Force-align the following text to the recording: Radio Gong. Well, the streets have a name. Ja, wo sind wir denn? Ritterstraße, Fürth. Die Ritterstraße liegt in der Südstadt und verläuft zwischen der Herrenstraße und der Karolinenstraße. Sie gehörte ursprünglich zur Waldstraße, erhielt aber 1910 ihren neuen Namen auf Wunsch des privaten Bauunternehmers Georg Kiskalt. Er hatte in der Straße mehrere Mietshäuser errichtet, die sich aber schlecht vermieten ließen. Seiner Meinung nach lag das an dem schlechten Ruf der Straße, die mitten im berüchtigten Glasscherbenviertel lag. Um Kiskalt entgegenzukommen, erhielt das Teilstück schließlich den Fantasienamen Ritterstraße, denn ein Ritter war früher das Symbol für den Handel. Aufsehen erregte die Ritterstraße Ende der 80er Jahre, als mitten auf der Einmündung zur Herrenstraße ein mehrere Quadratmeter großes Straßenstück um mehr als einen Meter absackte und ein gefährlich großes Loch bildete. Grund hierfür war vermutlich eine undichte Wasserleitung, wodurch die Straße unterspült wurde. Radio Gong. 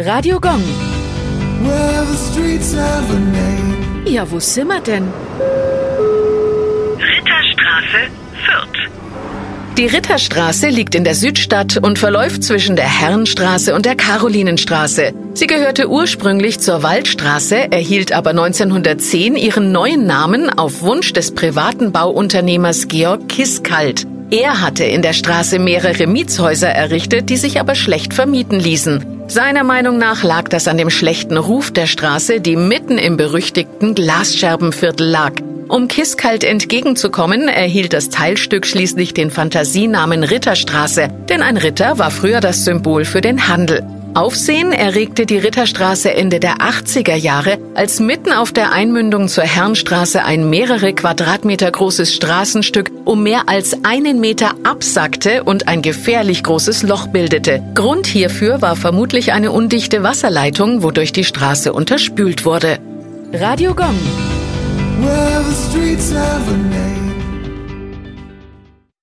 Radio 0.00 0.38
Gong. 0.38 0.62
Well, 1.64 2.04
the 2.04 2.16
streets 2.16 2.72
have 2.72 3.10
a 3.10 3.18
name. 3.18 4.06
Ja, 4.06 4.30
wo 4.30 4.38
sind 4.38 4.68
wir 4.68 4.78
denn? 4.80 5.08
Ritterstraße, 7.00 8.08
Fürth. 8.46 8.90
Die 9.76 9.86
Ritterstraße 9.86 10.68
liegt 10.68 10.94
in 10.94 11.02
der 11.02 11.16
Südstadt 11.16 11.78
und 11.78 11.98
verläuft 11.98 12.44
zwischen 12.44 12.76
der 12.76 12.86
Herrenstraße 12.86 13.74
und 13.74 13.86
der 13.86 13.96
Karolinenstraße. 13.96 15.14
Sie 15.34 15.48
gehörte 15.48 15.90
ursprünglich 15.90 16.60
zur 16.60 16.84
Waldstraße, 16.84 17.72
erhielt 17.72 18.12
aber 18.12 18.30
1910 18.30 19.34
ihren 19.34 19.72
neuen 19.72 20.06
Namen 20.06 20.48
auf 20.48 20.82
Wunsch 20.82 21.12
des 21.12 21.34
privaten 21.34 21.90
Bauunternehmers 21.90 22.86
Georg 22.86 23.28
Kiskalt. 23.28 24.06
Er 24.30 24.60
hatte 24.60 24.84
in 24.84 25.00
der 25.00 25.14
Straße 25.14 25.58
mehrere 25.58 26.06
Mietshäuser 26.06 26.68
errichtet, 26.68 27.30
die 27.30 27.38
sich 27.38 27.60
aber 27.60 27.74
schlecht 27.74 28.12
vermieten 28.12 28.60
ließen. 28.60 29.24
Seiner 29.26 29.64
Meinung 29.64 29.96
nach 29.96 30.22
lag 30.22 30.48
das 30.48 30.68
an 30.68 30.76
dem 30.76 30.90
schlechten 30.90 31.38
Ruf 31.38 31.70
der 31.70 31.86
Straße, 31.86 32.40
die 32.40 32.56
mitten 32.56 32.98
im 32.98 33.16
berüchtigten 33.16 33.94
Glasscherbenviertel 33.94 35.06
lag. 35.06 35.32
Um 35.68 35.88
Kiskalt 35.88 36.44
entgegenzukommen, 36.44 37.48
erhielt 37.48 37.94
das 37.94 38.10
Teilstück 38.10 38.66
schließlich 38.66 39.14
den 39.14 39.30
Fantasienamen 39.30 40.24
Ritterstraße, 40.24 41.08
denn 41.28 41.42
ein 41.42 41.56
Ritter 41.56 41.98
war 41.98 42.10
früher 42.10 42.40
das 42.40 42.66
Symbol 42.66 43.06
für 43.06 43.22
den 43.22 43.48
Handel. 43.48 43.82
Aufsehen 44.18 44.72
erregte 44.72 45.26
die 45.26 45.38
Ritterstraße 45.38 46.12
Ende 46.12 46.40
der 46.40 46.56
80er 46.56 47.14
Jahre, 47.14 47.56
als 47.76 48.00
mitten 48.00 48.32
auf 48.32 48.50
der 48.50 48.72
Einmündung 48.72 49.28
zur 49.28 49.44
Herrenstraße 49.44 50.24
ein 50.24 50.50
mehrere 50.50 50.92
Quadratmeter 50.92 51.70
großes 51.70 52.16
Straßenstück 52.16 52.90
um 53.04 53.22
mehr 53.22 53.42
als 53.46 53.84
einen 53.84 54.18
Meter 54.18 54.56
absackte 54.64 55.44
und 55.44 55.68
ein 55.68 55.82
gefährlich 55.82 56.42
großes 56.42 56.82
Loch 56.82 57.06
bildete. 57.06 57.62
Grund 57.76 58.08
hierfür 58.08 58.60
war 58.60 58.74
vermutlich 58.74 59.32
eine 59.32 59.52
undichte 59.52 60.02
Wasserleitung, 60.02 60.82
wodurch 60.82 61.12
die 61.12 61.22
Straße 61.22 61.72
unterspült 61.72 62.44
wurde. 62.44 62.80
Radio 63.32 63.72
Gong. 63.72 63.94